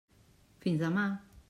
[0.65, 1.07] Fins demà!